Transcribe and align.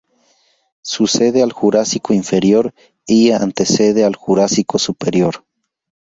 Sucede 0.81 1.43
al 1.43 1.51
Jurásico 1.53 2.15
Inferior 2.15 2.73
y 3.05 3.29
antecede 3.33 4.03
al 4.03 4.15
Jurásico 4.15 4.79
Superior. 4.79 5.45